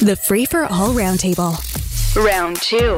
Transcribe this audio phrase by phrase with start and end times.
[0.00, 1.56] The Free for All Roundtable.
[2.22, 2.96] Round two.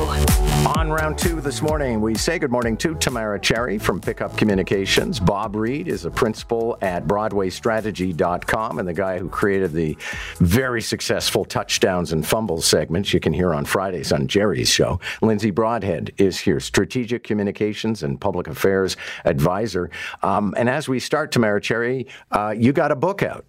[0.77, 5.21] On round two this morning, we say good morning to Tamara Cherry from Pickup Communications.
[5.21, 9.97] Bob Reid is a principal at BroadwayStrategy.com and the guy who created the
[10.39, 14.99] very successful touchdowns and fumbles segments you can hear on Fridays on Jerry's show.
[15.23, 19.89] Lindsay Broadhead is here, Strategic Communications and Public Affairs Advisor.
[20.25, 23.47] Um, and as we start, Tamara Cherry, uh, you got a book out.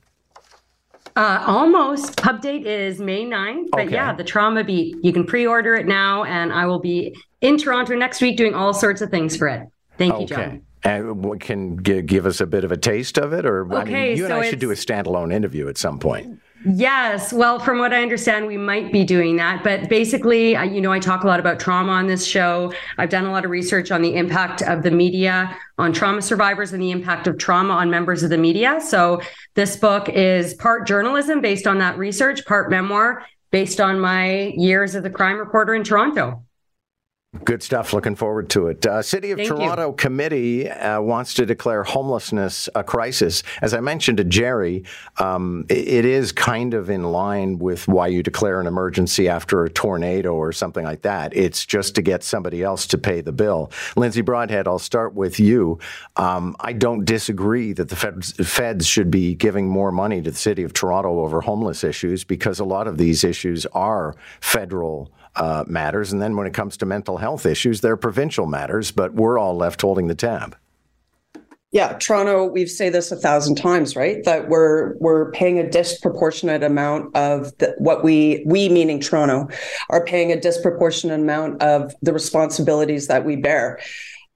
[1.15, 2.17] Uh, almost.
[2.21, 3.67] Pub date is May 9th.
[3.71, 3.93] But Okay.
[3.93, 4.95] yeah, the Trauma Beat.
[5.03, 8.53] You can pre order it now, and I will be in Toronto next week doing
[8.53, 9.67] all sorts of things for it.
[9.97, 10.39] Thank you, John.
[10.39, 10.59] Okay.
[10.83, 13.83] And what can g- give us a bit of a taste of it, or I
[13.83, 16.39] mean, Okay, you and I should do a standalone interview at some point.
[16.65, 17.31] Yes.
[17.31, 19.63] Well, from what I understand, we might be doing that.
[19.63, 22.73] But basically, I- you know, I talk a lot about trauma on this show.
[22.97, 26.73] I've done a lot of research on the impact of the media on trauma survivors
[26.73, 28.81] and the impact of trauma on members of the media.
[28.81, 29.21] So
[29.55, 34.95] this book is part journalism based on that research, part memoir based on my years
[34.95, 36.43] as a crime reporter in Toronto.
[37.43, 37.93] Good stuff.
[37.93, 38.83] Looking forward to it.
[38.83, 39.55] Uh, City of Thank you.
[39.55, 43.43] Toronto committee uh, wants to declare homelessness a crisis.
[43.61, 44.83] As I mentioned to Jerry,
[45.19, 49.69] um, it is kind of in line with why you declare an emergency after a
[49.69, 51.37] tornado or something like that.
[51.37, 53.71] It's just to get somebody else to pay the bill.
[53.95, 55.77] Lindsay Broadhead, I'll start with you.
[56.15, 60.37] Um, I don't disagree that the feds, feds should be giving more money to the
[60.37, 65.63] City of Toronto over homeless issues because a lot of these issues are federal uh,
[65.67, 66.11] matters.
[66.11, 69.55] And then when it comes to mental health issues, they're provincial matters, but we're all
[69.55, 70.55] left holding the tab.
[71.71, 74.23] Yeah, Toronto, we've say this a thousand times, right?
[74.23, 79.47] That we're we're paying a disproportionate amount of the, what we we meaning Toronto
[79.91, 83.79] are paying a disproportionate amount of the responsibilities that we bear.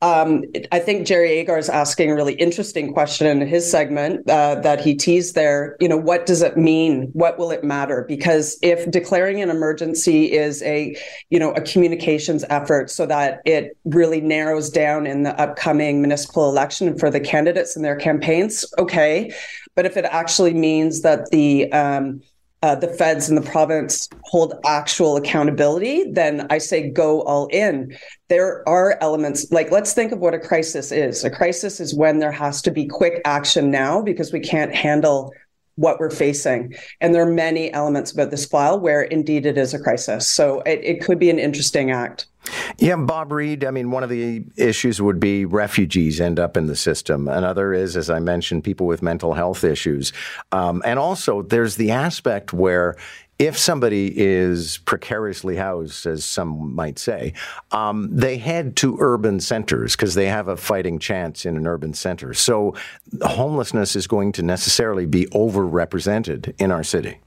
[0.04, 4.56] Um, I think Jerry Agar is asking a really interesting question in his segment uh,
[4.56, 5.78] that he teased there.
[5.80, 7.10] You know, what does it mean?
[7.14, 8.04] What will it matter?
[8.06, 10.94] Because if declaring an emergency is a,
[11.30, 16.50] you know, a communications effort so that it really narrows down in the upcoming municipal
[16.50, 19.34] election for the candidates and their campaigns, okay.
[19.74, 22.22] But if it actually means that the um,
[22.64, 27.94] uh, the feds and the province hold actual accountability, then I say go all in.
[28.30, 31.26] There are elements like let's think of what a crisis is.
[31.26, 35.34] A crisis is when there has to be quick action now because we can't handle
[35.76, 36.76] what we're facing.
[37.02, 40.28] And there are many elements about this file where indeed it is a crisis.
[40.28, 42.28] So it, it could be an interesting act.
[42.78, 43.64] Yeah, Bob Reid.
[43.64, 47.28] I mean, one of the issues would be refugees end up in the system.
[47.28, 50.12] Another is, as I mentioned, people with mental health issues.
[50.52, 52.98] Um, and also, there's the aspect where
[53.44, 57.34] if somebody is precariously housed, as some might say,
[57.74, 61.94] um, they head to urban centers because they have a fighting chance in an urban
[61.94, 62.34] center.
[62.34, 62.74] So
[63.22, 67.18] homelessness is going to necessarily be overrepresented in our city.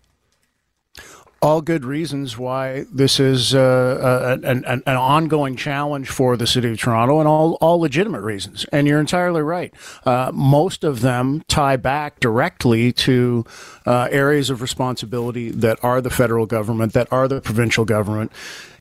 [1.43, 6.71] All good reasons why this is uh, an, an, an ongoing challenge for the city
[6.71, 8.65] of Toronto, and all, all legitimate reasons.
[8.73, 9.73] And you're entirely right.
[10.05, 13.45] Uh, most of them tie back directly to
[13.85, 18.33] uh, areas of responsibility that are the federal government, that are the provincial government.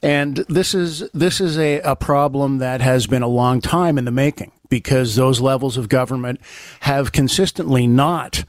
[0.02, 4.06] And this is this is a, a problem that has been a long time in
[4.06, 6.40] the making because those levels of government
[6.82, 8.44] have consistently not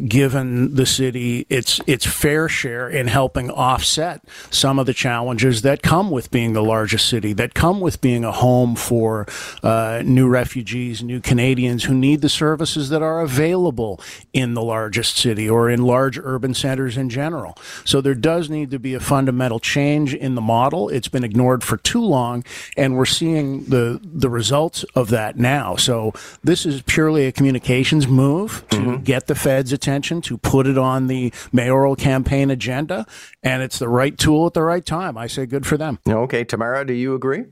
[0.00, 5.82] given the city its its fair share in helping offset some of the challenges that
[5.82, 9.26] come with being the largest city, that come with being a home for
[9.62, 14.00] uh, new refugees, new Canadians who need the services that are available
[14.32, 17.56] in the largest city or in large urban centers in general.
[17.84, 20.88] So there does need to be a fundamental change in the model.
[20.88, 22.44] It's been ignored for too long,
[22.76, 25.76] and we're seeing the the results of that now.
[25.76, 26.12] So
[26.42, 31.08] this is purely a communications move to get the feds attention, to put it on
[31.08, 33.06] the mayoral campaign agenda,
[33.42, 35.18] and it's the right tool at the right time.
[35.18, 35.98] I say good for them.
[36.08, 37.44] Okay, Tamara, do you agree?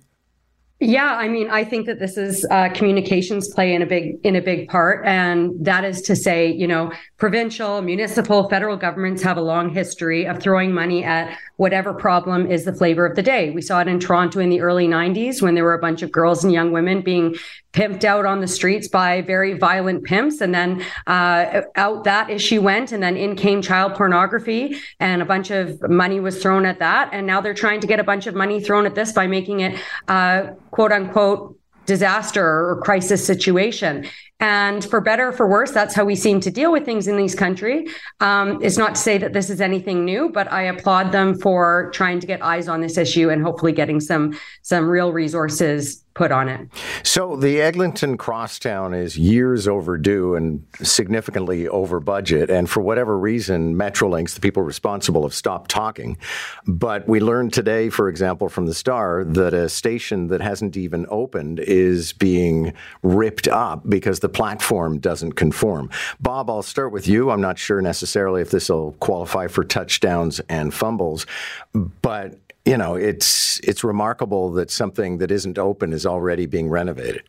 [0.81, 4.35] Yeah, I mean, I think that this is uh, communications play in a big in
[4.35, 9.37] a big part, and that is to say, you know, provincial, municipal, federal governments have
[9.37, 13.51] a long history of throwing money at whatever problem is the flavor of the day.
[13.51, 16.11] We saw it in Toronto in the early '90s when there were a bunch of
[16.11, 17.37] girls and young women being
[17.73, 22.61] pimped out on the streets by very violent pimps, and then uh, out that issue
[22.61, 26.79] went, and then in came child pornography, and a bunch of money was thrown at
[26.79, 29.27] that, and now they're trying to get a bunch of money thrown at this by
[29.27, 34.07] making it uh, quote unquote disaster or crisis situation.
[34.43, 37.17] And for better or for worse, that's how we seem to deal with things in
[37.17, 37.87] these country.
[38.19, 41.93] Um, it's not to say that this is anything new, but I applaud them for
[41.95, 46.31] trying to get eyes on this issue and hopefully getting some some real resources put
[46.31, 46.69] on it.
[47.03, 52.51] So the Eglinton Crosstown is years overdue and significantly over budget.
[52.51, 56.19] And for whatever reason, Metrolinx, the people responsible, have stopped talking.
[56.67, 61.07] But we learned today, for example, from the Star, that a station that hasn't even
[61.09, 65.91] opened is being ripped up because the platform doesn't conform.
[66.21, 67.31] Bob, I'll start with you.
[67.31, 71.27] I'm not sure necessarily if this will qualify for touchdowns and fumbles,
[71.73, 77.25] but you know, it's it's remarkable that something that isn't open is already being renovated.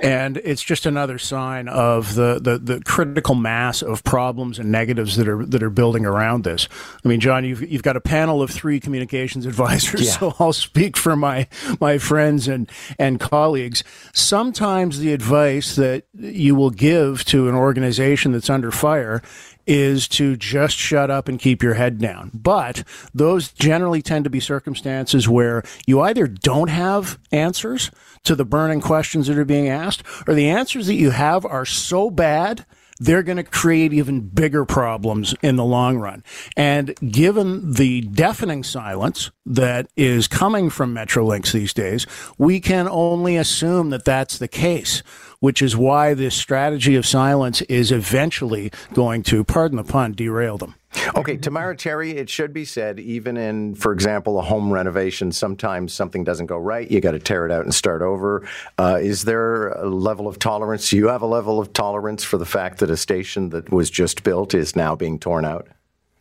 [0.00, 5.16] And it's just another sign of the, the, the, critical mass of problems and negatives
[5.16, 6.68] that are that are building around this.
[7.04, 10.12] I mean, John, you've you've got a panel of three communications advisors, yeah.
[10.12, 11.48] so I'll speak for my
[11.80, 13.82] my friends and and colleagues.
[14.12, 19.22] Sometimes the advice that you will give to an organization that's under fire
[19.68, 22.30] is to just shut up and keep your head down.
[22.32, 22.82] But
[23.14, 27.90] those generally tend to be circumstances where you either don't have answers
[28.24, 31.66] to the burning questions that are being asked, or the answers that you have are
[31.66, 32.64] so bad
[32.98, 36.24] they're going to create even bigger problems in the long run.
[36.56, 42.06] And given the deafening silence that is coming from Metrolinx these days,
[42.36, 45.02] we can only assume that that's the case
[45.40, 50.58] which is why this strategy of silence is eventually going to, pardon the pun, derail
[50.58, 50.74] them.
[51.14, 55.92] Okay, Tamara Cherry, it should be said, even in, for example, a home renovation, sometimes
[55.92, 56.90] something doesn't go right.
[56.90, 58.46] You got to tear it out and start over.
[58.78, 60.90] Uh, is there a level of tolerance?
[60.90, 63.90] Do you have a level of tolerance for the fact that a station that was
[63.90, 65.68] just built is now being torn out?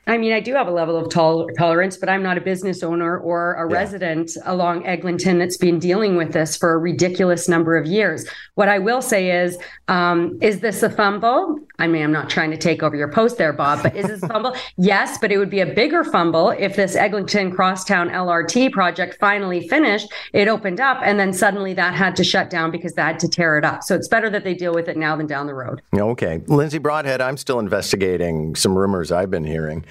[0.07, 2.81] I mean, I do have a level of tol- tolerance, but I'm not a business
[2.81, 3.75] owner or a yeah.
[3.75, 8.25] resident along Eglinton that's been dealing with this for a ridiculous number of years.
[8.56, 9.57] What I will say is,
[9.89, 11.59] um, is this a fumble?
[11.77, 14.24] I mean, I'm not trying to take over your post there, Bob, but is this
[14.24, 14.56] a fumble?
[14.77, 19.68] yes, but it would be a bigger fumble if this Eglinton Crosstown LRT project finally
[19.68, 23.19] finished, it opened up, and then suddenly that had to shut down because they had
[23.19, 23.83] to tear it up.
[23.83, 25.81] So it's better that they deal with it now than down the road.
[25.94, 26.42] Okay.
[26.48, 29.86] Lindsay Broadhead, I'm still investigating some rumors I've been hearing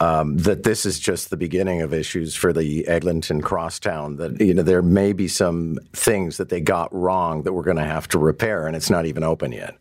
[0.00, 4.16] um, that this is just the beginning of issues for the Eglinton Crosstown.
[4.16, 7.78] That you know there may be some things that they got wrong that we're going
[7.78, 9.76] to have to repair, and it's not even open yet.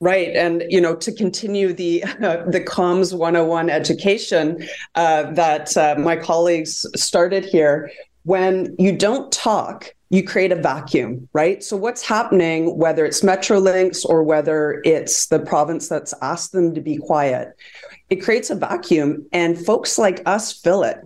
[0.00, 5.94] Right, and you know to continue the uh, the comms 101 education uh, that uh,
[5.98, 7.90] my colleagues started here.
[8.24, 11.64] When you don't talk, you create a vacuum, right?
[11.64, 16.80] So what's happening, whether it's Metrolinx or whether it's the province that's asked them to
[16.82, 17.56] be quiet,
[18.10, 20.98] it creates a vacuum and folks like us fill it.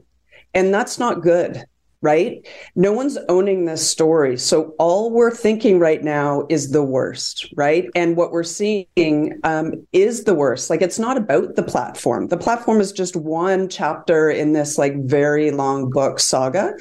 [0.55, 1.65] And that's not good,
[2.03, 2.47] right?
[2.75, 4.37] No one's owning this story.
[4.37, 7.89] So all we're thinking right now is the worst, right?
[7.95, 10.69] And what we're seeing um, is the worst.
[10.69, 12.29] Like it's not about the platform.
[12.29, 16.75] The platform is just one chapter in this like very long book saga.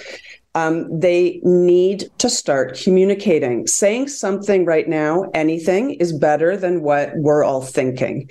[0.53, 3.67] Um, they need to start communicating.
[3.67, 8.29] Saying something right now, anything, is better than what we're all thinking.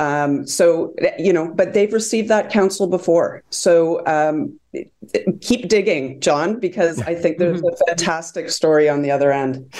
[0.00, 3.42] Um, so, you know, but they've received that counsel before.
[3.50, 4.58] So um,
[5.40, 9.70] keep digging, John, because I think there's a fantastic story on the other end.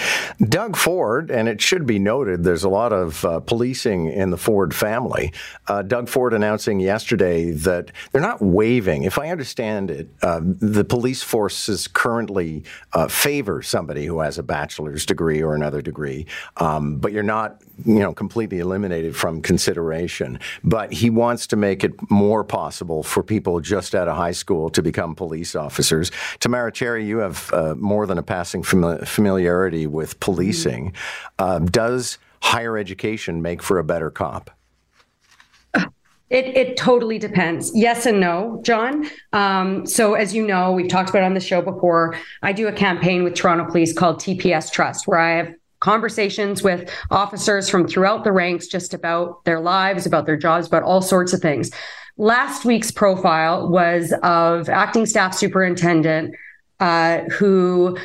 [0.48, 4.36] Doug Ford, and it should be noted, there's a lot of uh, policing in the
[4.36, 5.32] Ford family.
[5.68, 9.04] Uh, Doug Ford announcing yesterday that they're not waiving.
[9.04, 14.42] If I understand it, uh, the police forces currently uh, favor somebody who has a
[14.42, 16.26] bachelor's degree or another degree,
[16.58, 20.38] um, but you're not, you know, completely eliminated from consideration.
[20.62, 24.68] But he wants to make it more possible for people just out of high school
[24.70, 26.10] to become police officers.
[26.40, 30.92] Tamara Cherry, you have uh, more than a passing familiarity with policing.
[31.38, 34.50] Uh, does higher education make for a better cop?
[36.32, 37.70] It, it totally depends.
[37.74, 39.06] Yes and no, John.
[39.34, 42.16] Um, so, as you know, we've talked about on the show before.
[42.40, 46.88] I do a campaign with Toronto Police called TPS Trust, where I have conversations with
[47.10, 51.34] officers from throughout the ranks just about their lives, about their jobs, about all sorts
[51.34, 51.70] of things.
[52.16, 56.34] Last week's profile was of acting staff superintendent
[56.78, 57.96] uh, who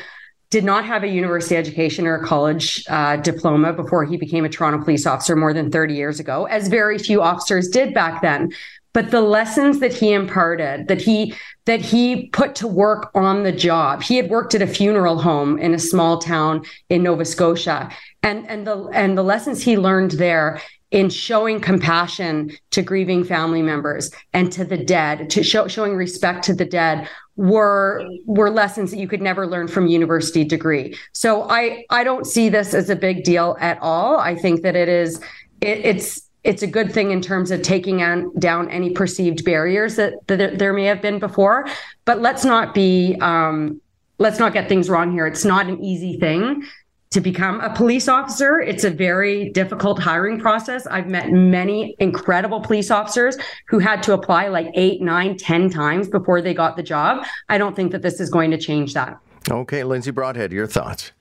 [0.50, 4.48] did not have a university education or a college uh, diploma before he became a
[4.48, 8.50] Toronto police officer more than 30 years ago, as very few officers did back then.
[8.94, 11.34] But the lessons that he imparted, that he
[11.66, 14.02] that he put to work on the job.
[14.02, 17.90] He had worked at a funeral home in a small town in Nova Scotia,
[18.22, 23.60] and and the and the lessons he learned there in showing compassion to grieving family
[23.60, 28.90] members and to the dead, to show, showing respect to the dead were were lessons
[28.90, 30.96] that you could never learn from university degree.
[31.12, 34.18] So I I don't see this as a big deal at all.
[34.18, 35.20] I think that it is
[35.60, 39.96] it, it's it's a good thing in terms of taking on, down any perceived barriers
[39.96, 41.66] that, that there may have been before.
[42.06, 43.80] But let's not be um,
[44.18, 45.26] let's not get things wrong here.
[45.26, 46.64] It's not an easy thing
[47.10, 48.60] to become a police officer.
[48.60, 50.86] It's a very difficult hiring process.
[50.86, 53.36] I've met many incredible police officers
[53.68, 57.24] who had to apply like eight, nine, ten times before they got the job.
[57.48, 59.18] I don't think that this is going to change that.
[59.50, 61.12] Okay, Lindsay Broadhead, your thoughts.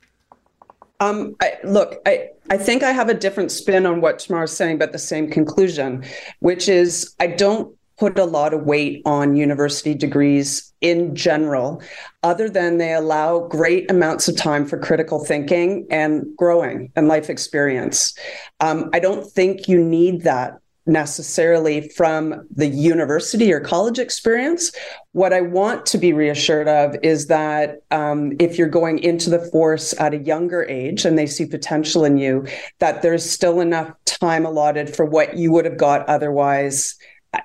[1.00, 4.80] Um, I, look, I, I think I have a different spin on what Tamar's saying,
[4.80, 6.04] but the same conclusion,
[6.40, 11.82] which is I don't put a lot of weight on university degrees in general,
[12.24, 17.30] other than they allow great amounts of time for critical thinking and growing and life
[17.30, 18.14] experience.
[18.60, 24.72] Um, I don't think you need that necessarily from the university or college experience.
[25.12, 29.40] What I want to be reassured of is that um, if you're going into the
[29.52, 32.48] force at a younger age and they see potential in you,
[32.80, 36.96] that there's still enough time allotted for what you would have got otherwise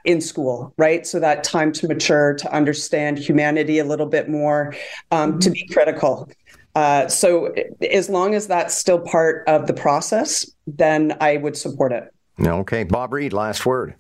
[0.05, 1.07] in school, right?
[1.07, 4.75] So that time to mature, to understand humanity a little bit more,
[5.11, 5.39] um, mm-hmm.
[5.41, 6.29] to be critical.
[6.75, 7.55] Uh, so
[7.91, 12.13] as long as that's still part of the process, then I would support it.
[12.41, 12.85] Okay.
[12.85, 13.95] Bob Reid, last word.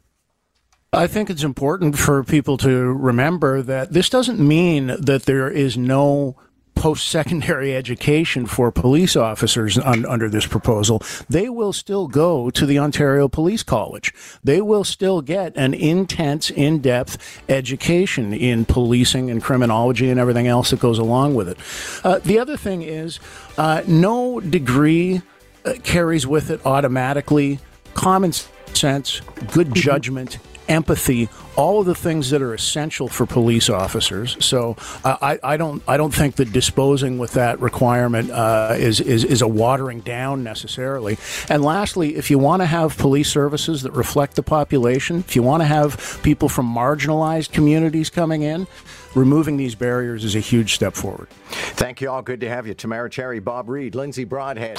[0.95, 5.77] I think it's important for people to remember that this doesn't mean that there is
[5.77, 6.37] no
[6.83, 12.67] post secondary education for police officers un- under this proposal, they will still go to
[12.67, 14.13] the Ontario Police College.
[14.43, 20.49] They will still get an intense, in depth education in policing and criminology and everything
[20.49, 21.59] else that goes along with it.
[22.05, 23.21] Uh, the other thing is,
[23.57, 25.23] uh, no degree
[25.65, 27.61] uh, carries with it automatically
[27.95, 29.21] common sense,
[29.53, 29.75] good mm-hmm.
[29.75, 30.39] judgment,
[30.73, 34.37] empathy, all of the things that are essential for police officers.
[34.41, 39.01] So uh, I, I, don't I don't think that disposing with that requirement uh, is,
[39.01, 41.19] is is a watering down necessarily.
[41.49, 45.43] And lastly, if you want to have police services that reflect the population, if you
[45.43, 48.67] want to have people from marginalized communities coming in,
[49.15, 51.29] removing these barriers is a huge step forward.
[51.77, 52.23] Thank you all.
[52.23, 54.79] Good to have you, Tamara Cherry, Bob Reid, Lindsay Broadhead.